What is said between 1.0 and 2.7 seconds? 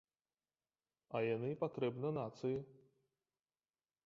А яны патрэбна нацыі.